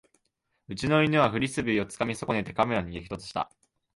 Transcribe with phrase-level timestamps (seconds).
[0.67, 3.51] うちの犬はフリスビーをつかみ損ねてカメラに激突した